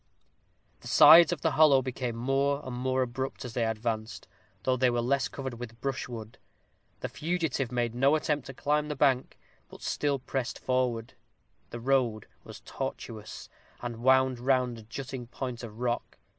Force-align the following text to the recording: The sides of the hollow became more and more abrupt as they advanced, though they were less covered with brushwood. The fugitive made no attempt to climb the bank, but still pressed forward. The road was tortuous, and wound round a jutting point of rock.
The 0.79 0.87
sides 0.87 1.31
of 1.31 1.41
the 1.41 1.51
hollow 1.51 1.83
became 1.83 2.15
more 2.15 2.65
and 2.65 2.73
more 2.75 3.03
abrupt 3.03 3.45
as 3.45 3.53
they 3.53 3.63
advanced, 3.67 4.27
though 4.63 4.75
they 4.75 4.89
were 4.89 4.99
less 4.99 5.27
covered 5.27 5.59
with 5.59 5.79
brushwood. 5.79 6.39
The 7.01 7.07
fugitive 7.07 7.71
made 7.71 7.93
no 7.93 8.15
attempt 8.15 8.47
to 8.47 8.53
climb 8.55 8.87
the 8.87 8.95
bank, 8.95 9.37
but 9.69 9.83
still 9.83 10.17
pressed 10.17 10.57
forward. 10.57 11.13
The 11.69 11.79
road 11.79 12.25
was 12.43 12.61
tortuous, 12.61 13.47
and 13.79 13.97
wound 14.01 14.39
round 14.39 14.79
a 14.79 14.81
jutting 14.81 15.27
point 15.27 15.61
of 15.61 15.77
rock. 15.79 16.17